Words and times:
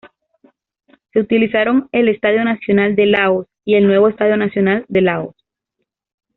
Se 1.13 1.19
utilizaron 1.19 1.87
el 1.91 2.09
Estadio 2.09 2.43
Nacional 2.43 2.95
de 2.95 3.05
Laos 3.05 3.45
y 3.63 3.75
el 3.75 3.85
Nuevo 3.85 4.07
Estadio 4.09 4.35
Nacional 4.35 4.83
de 4.87 5.01
Laos. 5.01 5.35